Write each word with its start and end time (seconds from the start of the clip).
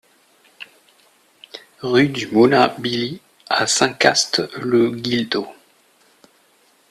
Rue 1.83 2.07
du 2.09 2.25
Moulin 2.25 2.69
Bily 2.79 3.21
à 3.47 3.67
Saint-Cast-le-Guildo 3.67 5.45